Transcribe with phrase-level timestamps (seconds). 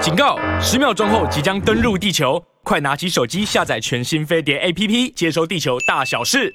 [0.00, 0.38] 警告！
[0.58, 6.54] 十秒钟后即将登陆地球，快拿起手机下载全新飞碟 APP，接收地球大小事。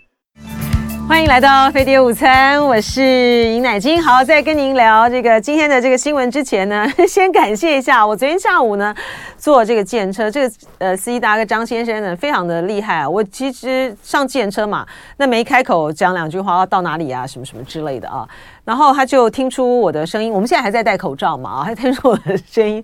[1.08, 4.02] 欢迎来到飞碟午餐，我是尹乃菁。
[4.02, 8.94] 好，在跟您聊这个今天的这个新闻之前呢， 先感谢一下我昨天下午呢
[9.38, 13.08] 坐这个计程车，这个呃司机大哥张先生呢非常的厉害啊。
[13.08, 14.84] 我其实上计程车嘛，
[15.18, 18.28] 那没开口讲两句话，到哪里啊，什么什么之类的啊，
[18.64, 20.34] 然后他就听出我的声音。
[20.34, 22.84] 我们现在还在戴口罩嘛啊，还听出我的声音。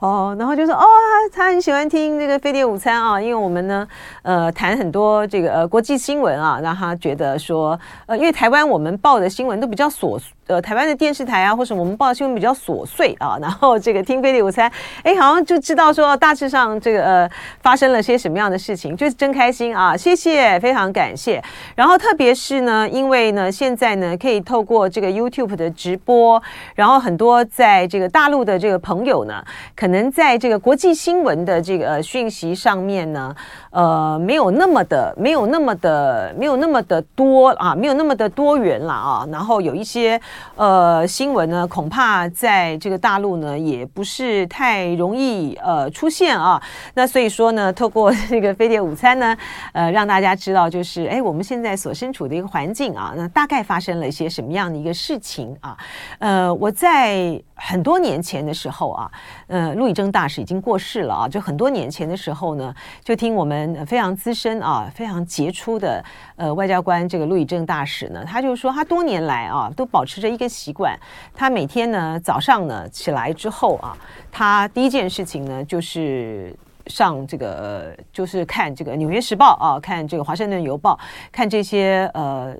[0.00, 0.84] 哦，然后就说哦，
[1.32, 3.86] 他很喜欢听这个飞碟午餐啊，因为我们呢，
[4.22, 10.18] 呃，谈很多这个呃国际新闻啊，让他觉得说，呃，因为台湾我们报的新闻都比较琐。
[10.50, 14.68] 呃，台湾的电视台啊，或者我们报的新闻比较琐碎啊， 然后这个听飞碟午餐，
[15.04, 17.30] 哎，好像就知道说大致上这个呃
[17.62, 19.96] 发生了些什么样的事情，就是真开心啊！
[19.96, 21.40] 谢谢，非常感谢。
[21.76, 26.42] 然后特别是呢，因为呢现在呢可以透过这个 YouTube 的直播，
[26.74, 29.44] 然后很多在这个大陆的这个朋友呢，
[29.76, 33.32] 可能在这个国际新闻的这个讯息上面呢，
[33.70, 40.20] 呃，没有那么的，没有那么的，没有那么的多啊，没有那么的多元了啊，然后有一些。
[40.56, 46.60] 呃，新闻呢，恐怕在这个大陆呢，也不是太容易呃出现啊。
[46.94, 49.36] 那所以说呢，透过这个飞碟午餐呢，
[49.72, 55.76] 呃，让大家知道就是，哎，我们现在所身处的一个环境啊，那大概发生了一些什么样的一个事情啊？
[56.18, 59.10] 呃，我在很多年前的时候啊，
[59.48, 62.74] 呃，陆以正大使已经过世了啊，就很多年前的时候呢，
[63.04, 66.02] 就听我们非常资深啊、非常杰出的
[66.36, 70.29] 呃外交官这个陆以正大使呢，他就说他多年来啊都保持着。
[70.30, 70.98] 一个习惯，
[71.34, 73.96] 他每天呢早上呢起来之后啊，
[74.30, 76.54] 他第一件事情呢就是
[76.86, 80.94] 上这个，就是看这个《纽约时报》啊，看这个《华盛顿邮报》，
[81.30, 82.54] 看这些呃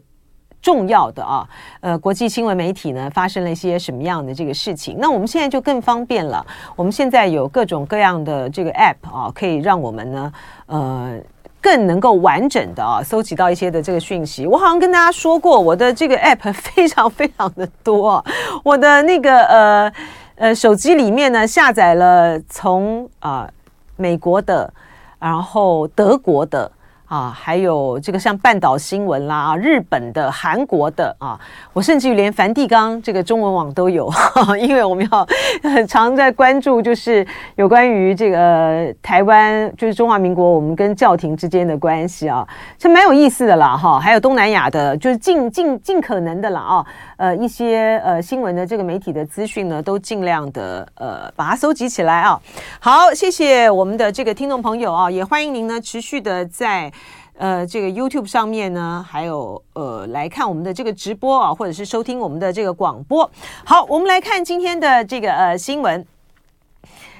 [0.60, 1.48] 重要的啊
[1.80, 4.96] 呃国际新闻媒体呢发生了一些什么样的这个事情。
[4.98, 6.46] 那我们现在就更方便了，
[6.76, 10.32] 我们现在有各种各样的这个 App 啊，可以让我们呢
[10.66, 11.20] 呃。
[11.60, 14.46] 更能够完整的啊，搜集到一些的这个讯息。
[14.46, 18.24] 我好像跟大家说过，我的这个 app 非常非常的多。
[18.64, 19.92] 我的那个呃
[20.36, 23.52] 呃手机里面呢，下载了从啊、呃、
[23.96, 24.72] 美国的，
[25.18, 26.70] 然后德国的。
[27.10, 31.36] 啊，还有这个像半岛新闻啦，日本的、韩国的啊，
[31.72, 35.26] 我甚至于连梵蒂冈这个中文网都有，呵呵，因为我们要
[35.60, 37.26] 很 常在关注，就是
[37.56, 42.46] 有关于这个台湾，就是中华民国我们跟教廷之间的关系啊，
[42.80, 43.98] 是蛮有意思的啦，哈。
[43.98, 46.86] 还有东南亚的，就是尽尽尽可能的啦啊，
[47.20, 52.40] 呃，一些呃新闻的这个媒体的资讯呢，都尽量的呃把它收集起来啊。
[52.80, 56.90] 好，谢谢我们的这个听众朋友啊，也欢迎您呢持续的在。
[57.36, 63.30] 呃，这个 YouTube 上面呢，还有呃，来看我们的这个直播啊，或者是收听我们的这个广播。
[63.64, 66.06] 好，我们来看今天的这个呃新闻。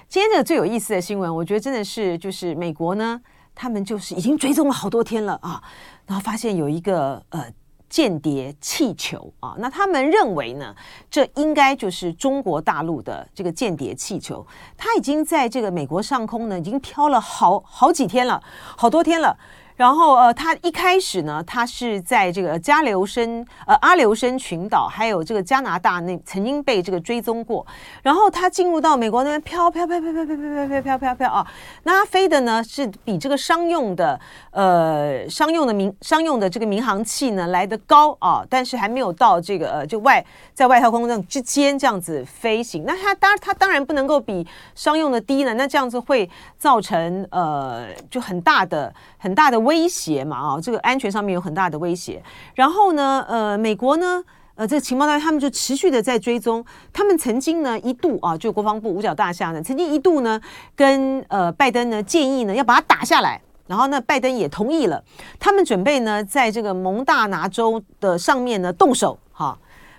[0.09, 3.19] 今天这个最有意思的新闻，我觉得真的是就是美国呢，
[3.55, 5.63] 他们就是已经追踪了好多天了啊，
[6.07, 7.47] 然后发现有一个呃
[7.91, 10.75] 间谍气球啊，那他们认为呢，
[11.11, 14.47] 这应该就是中国大陆的这个间谍气球，
[14.79, 18.41] 它已经在这个美国上空呢，已经飘了好好几天了，
[18.79, 19.37] 好多天了。
[19.81, 27.67] 然后呃，他一开始呢，他是在这个加留申呃阿留申群岛，还有这个加拿大那曾经被这个追踪过。
[28.03, 31.47] 然后他进入到美国那边飘飘飘飘飘飘飘飘飘飘飘飘啊，
[31.85, 34.21] 那他飞的呢是比这个商用的
[34.51, 42.85] 呃商用的民商用的这个民航器呢来得高啊，但是还没有到这个呃就外在外太空这之间这样子飞行。
[42.85, 49.70] 那他当他当然不能够比商用的低呢，那这样子会造成呃就很大的很大的危。
[49.71, 52.21] 威胁嘛啊，这个安全上面有很大的威胁。
[52.57, 54.21] 然后呢，呃，美国呢，
[54.57, 56.65] 呃，这个情报单位他们就持续的在追踪。
[56.93, 60.41] 他们曾经呢一度啊，就国防部五角大厦呢，曾经一度呢
[60.75, 63.41] 跟呃拜登呢建议呢要把它打下来。
[63.69, 65.01] 然后呢，拜登也同意了。
[65.39, 69.57] 他们准备呢在这个蒙大拿州的上面呢动手哈，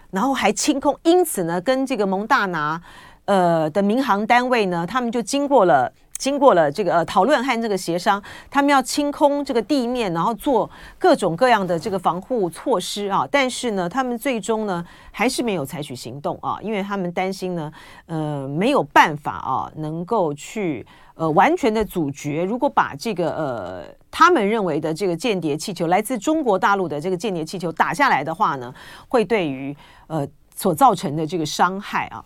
[0.09, 0.93] 然后还清空。
[1.03, 2.81] 因此呢，跟这个蒙大拿
[3.23, 5.89] 呃的民航单位呢，他们就经过了。
[6.21, 8.21] 经过了这个呃讨论和这个协商，
[8.51, 10.69] 他们要清空这个地面，然后做
[10.99, 13.27] 各种各样的这个防护措施啊。
[13.31, 17.73] 但是呢，他们最终呢还是没有采取行动啊，因为他们担心呢，
[18.05, 20.85] 呃，没有办法啊，能够去
[21.15, 22.43] 呃完全的阻绝。
[22.43, 28.71] 如果把这个呃他们认为的这个间谍气球来自中国大陆的这个间谍气球打下来的话呢，
[29.07, 29.75] 会对于
[30.05, 32.23] 呃所造成的这个伤害啊，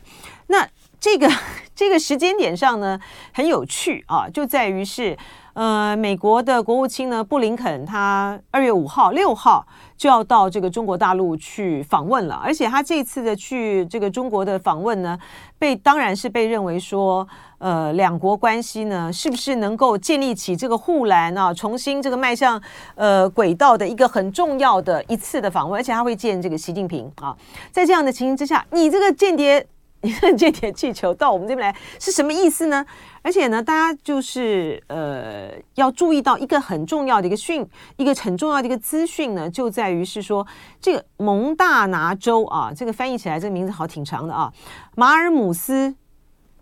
[0.48, 0.68] 那。
[1.06, 1.30] 这个
[1.76, 3.00] 这个时间点上呢，
[3.32, 5.16] 很有趣啊，就在于是，
[5.54, 9.64] 呃，美国的国务卿呢，布林肯，他二月五号、六号
[9.96, 15.20] 就要到这个中国大陆去访问了，而且他这次的去这个中国的访问呢，
[15.60, 17.28] 被当然是被认为说，
[17.60, 22.60] 呃，两国关系呢，是不是能够建立起这个护栏啊，重新这个迈向
[22.96, 27.36] 呃轨道的一个很重要的一次的访问，而且他会见这个习近平啊，
[27.72, 29.68] 在这样的情形之下，你这个间谍。
[30.06, 32.86] 你 这间谍气球到我们这边来是什么意思呢？
[33.24, 37.68] 而且呢，大家就是呃要注意到一个很重要的一个讯，
[37.98, 40.46] 一个很重要的一个资讯呢，就在于是说
[40.80, 44.54] 这个蒙大拿州啊，这个翻译起来这个名字好挺长的啊，
[44.96, 45.96] 马尔姆斯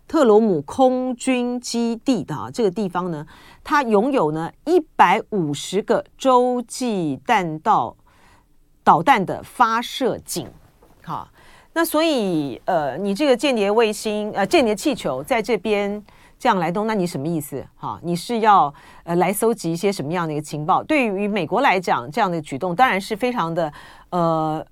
[0.08, 3.26] 特罗姆空军基地的啊这个地方呢，
[3.62, 7.94] 它拥有呢一百五十个洲际弹道
[8.82, 10.48] 导弹的发射井，
[11.02, 11.28] 好。
[11.76, 16.02] 那所以，呃，你这个间谍卫星，呃，间谍气球在这边
[16.38, 17.66] 这样来动，那你什么意思？
[17.74, 18.72] 哈，你是要
[19.02, 20.84] 呃来搜集一些什么样的一个情报？
[20.84, 23.72] 对于美国来讲，这样的举动当然是非常的
[24.10, 24.64] 呃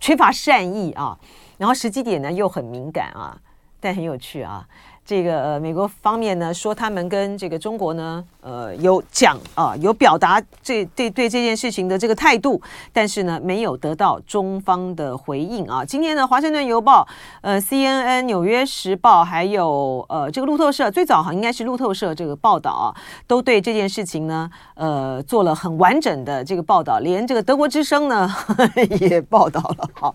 [0.00, 1.16] 缺乏善意啊，
[1.56, 3.38] 然后时机点呢又很敏感啊，
[3.78, 4.66] 但很有趣啊。
[5.06, 12.58] 这个呃，美国方面呢说，他们跟这个中国呢，呃，有讲啊，有表达这对对这件事情的这个态度，
[12.90, 15.84] 但是呢，没有得到中方的回应啊。
[15.84, 17.06] 今天呢，《华盛顿邮报》、
[17.42, 22.88] 呃，《CNN》、《纽约时报》还有呃，这个路透社，最早哈应该是路透社这个报道啊，
[23.26, 28.34] 都对这件事情呢，呃，做了很完整的这个报道，连这个德国之声呢
[29.00, 29.90] 也报道了。
[29.92, 30.14] 好，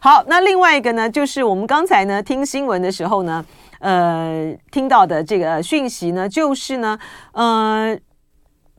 [0.00, 3.44] 好，那另外一个呢，就是我们刚才呢听新闻的时候呢。
[3.82, 6.96] 呃，听到的这个讯息呢，就是呢，
[7.32, 7.98] 呃，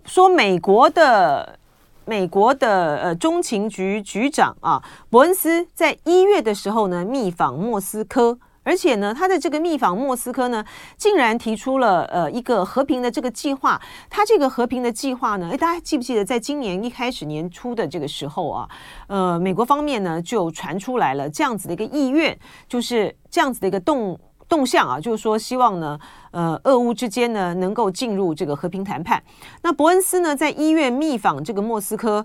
[0.05, 1.59] 说美国的
[2.05, 10.63] 美国的呃中情局局长啊，伯恩斯在一月的时候呢，密访莫斯科，而且呢，他的这个密访莫斯科呢，
[10.95, 13.81] 竟然提出了呃一个和平的这个计划。
[14.09, 18.69] 他这个和平的计划呢，诶，大家记不记得，在今年一开始年初的这个时候啊，
[19.07, 22.39] 呃，美国方面呢就传出来了这样子的一个意愿，
[22.69, 24.17] 就是这样子的一个动。
[24.53, 29.23] 动向啊，就是说希望呢，呃，俄乌之间呢能够进入这个和平谈判。
[29.63, 32.23] 那伯恩斯呢，在医院密访这个莫斯科。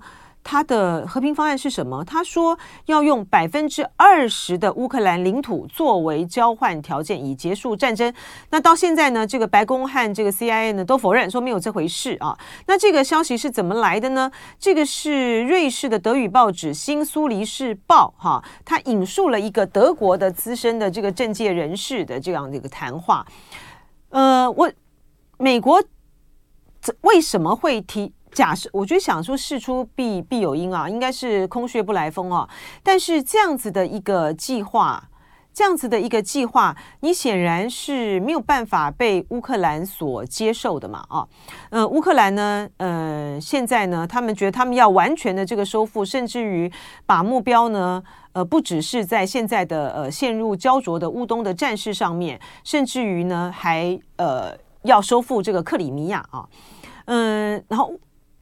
[0.51, 2.03] 他的和平方案是什么？
[2.03, 8.11] 他说要用百分之二十的乌克兰领土作为交换条件，以结束战争。
[8.49, 12.35] 那到现在呢，这个白宫和这个 CIA 呢都否认说没有这回事啊。
[12.67, 14.31] 那这个消息是怎么来的呢？
[14.59, 23.27] 这个是瑞士的德语报纸《新苏黎世报》哈，他引述了一个德国的资深的这个政界人士的这样的一个谈话。
[24.09, 24.73] 呃，我
[25.37, 25.85] 美国
[27.03, 28.15] 为什么会提？
[28.33, 32.49] 假设我觉得想说事出必必有因啊，应该是空穴不来风啊。
[32.83, 35.03] 但是这样子的一个计划，
[35.53, 41.27] 这样子的一个计划，你显然是没有办法被乌克兰所接受的嘛啊。
[41.71, 46.71] 呃，乌克兰呢，呃，现在呢，他们觉得他们要完全的这个收复，甚至于
[47.07, 48.01] 把目标呢，
[48.33, 56.47] 呃，不只是在现在的呃陷入胶着的乌东的战事上面，甚至于呢，还呃要收复这个克里米亚啊，
[57.07, 57.93] 嗯、然后。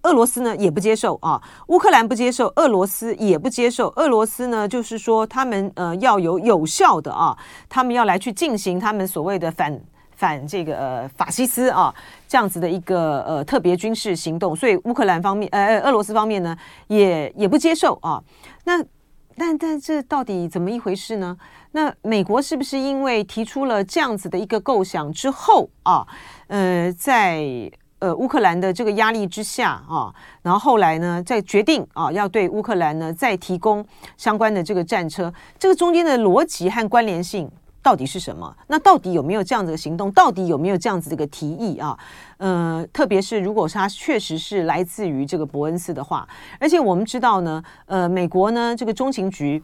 [0.06, 3.93] 俄罗斯呢也不接受啊，乌克兰不接受，俄罗斯也不接受。
[3.97, 7.37] 俄罗斯呢就是说他们呃要有有效的啊，
[7.69, 9.81] 他们要来去进行他们所谓的反
[10.14, 11.93] 反这个呃法西斯啊
[12.29, 16.56] 这样子的一个呃特别军事行动，所以乌克兰方面呃俄罗斯方面呢
[16.87, 18.23] 也也不接受啊。
[18.62, 18.81] 那
[19.37, 21.37] 但但这到底怎么一回事呢？
[21.73, 26.06] 那美国是不是因为提出了这样子的一个构想之后啊，
[26.47, 27.69] 呃在。
[27.99, 33.85] 呃，乌克兰的这个压力之下啊，然后后来呢，再决定啊，要对乌克兰呢再提供
[34.19, 37.50] 相关的这个战车，这个中间的逻辑和关联性
[37.83, 38.55] 到底是什么？
[38.67, 40.12] 那到底有没有这样子的行动？
[40.12, 41.99] 到底有没有这样子的一个提议啊？
[42.37, 46.29] 呃，特别是如果他确实是来自于这个伯恩斯的话，
[46.61, 49.62] 而且我们知道呢，呃，美国呢这个中情局。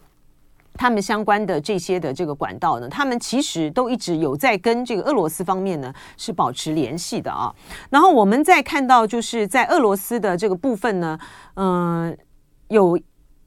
[0.75, 7.55] 他们相关的这些的这个管道呢，他们其实都一直有在跟这个俄罗斯方面呢是保持联系的啊。
[7.91, 11.19] 然后我们再看到，就是在俄罗斯的这个部分呢，
[11.55, 12.17] 嗯、
[12.69, 12.99] 有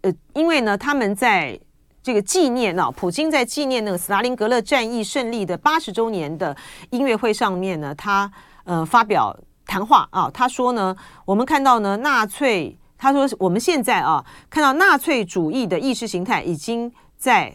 [0.01, 1.60] 呃，因为呢，他们在
[2.03, 6.55] 这个纪念啊，普京在纪念那个斯大林格勒战役胜利的八十周年的
[6.91, 8.32] 音乐会上面呢，他
[8.65, 16.91] 呃发表谈话啊，他说呢，我们看到呢，纳粹，他说我们现在啊，看到纳粹主义的意识形态已经。
[17.25, 17.51] 在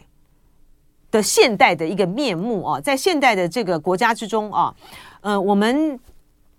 [1.11, 4.75] 的现代的一个面目啊，在现代的这个国家之中啊，
[5.21, 5.97] 呃，我们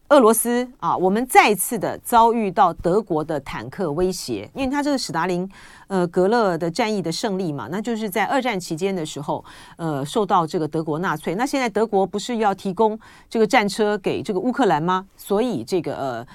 [0.08, 5.46] 俄罗斯啊，我们再次的遭遇到德国的坦克威胁，因为他这个史达林
[5.88, 9.44] 呃格勒的战役的胜利嘛，那就是在二战期间的时候，
[9.76, 11.34] 呃，受到这个德国纳粹。
[11.34, 15.06] 那现在德国不是要提供这个战车给这个乌克兰吗？
[15.18, 16.26] 所以这个呃，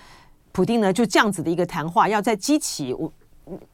[0.51, 3.11] 普丁呢就这样子的一个谈话，要再激起俄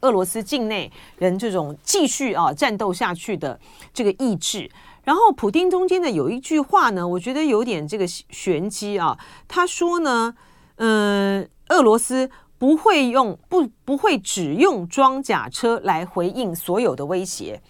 [0.00, 3.58] 俄罗斯境内人这种继续啊战斗下去的
[3.92, 4.70] 这个意志。
[5.04, 9.18] 然后，普丁中间的有一句话呢，我觉得有点这个玄机啊。
[9.46, 10.34] 他说呢，
[10.76, 17.60] 嗯，俄罗斯不会用不不会只用装甲车来回应所有的威胁。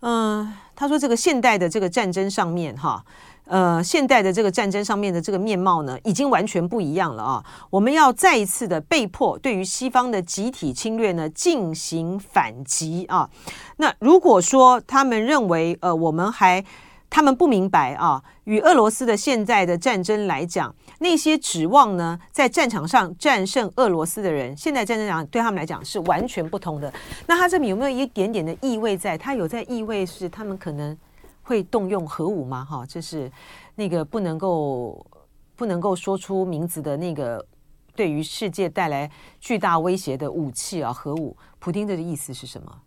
[0.00, 3.02] 嗯，他说这个现代的这个战争上面哈。
[3.46, 7.44] 呃，现代的这个战争上面的这个面貌呢，已经完全不一样了啊！
[7.68, 13.28] 我们要再一次的被迫对于西方的集体侵略呢进行反击啊！
[13.76, 16.64] 那如果说他们认为呃，我们还
[17.10, 26.90] 他们不明白啊，与俄罗斯的现在的战争来讲，那些指望呢在战场上战胜俄罗斯的人，现在战争上对他们来讲是完全不同的。
[27.26, 29.18] 那他这里有没有一点点的意味在？
[29.18, 30.96] 他有在意味是他们可能。
[31.44, 32.64] 会动用核武吗？
[32.64, 33.30] 哈，这是
[33.76, 35.06] 那个不能够
[35.54, 37.46] 不能够说出名字的那个
[37.94, 39.08] 对于世界带来
[39.38, 41.36] 巨大威胁的武器啊，核武。
[41.60, 42.80] 普丁的意思是什么？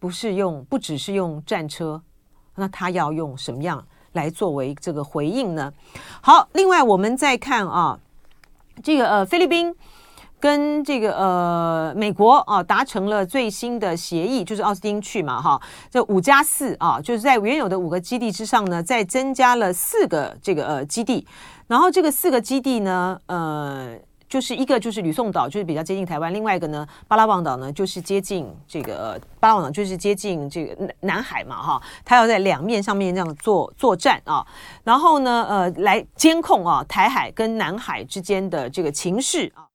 [0.00, 2.02] 不是用，不只是用战车，
[2.56, 5.72] 那他要用什么样来作为这个回应呢？
[6.20, 8.00] 好，另外我们再看啊，
[8.82, 9.74] 这个呃菲律宾。
[10.40, 21.26] 跟这个呃美国啊达成了最新的协议，就是奥斯汀去嘛哈，这五加四啊，就是在原有的五个基地之上呢，再增加了四个这个呃基地，
[21.66, 23.96] 然后这个四个基地呢，呃，
[24.28, 34.46] 就是一个就是吕宋岛，就是比较接近台湾，另外一个呢巴拉望岛呢，就是接近这个、巴拉望岛，就是接近这个南南海嘛哈，它要在两面上面这样作作战啊，
[34.84, 39.67] 然后呢呃来监控啊台海跟南海之间的这个情势啊。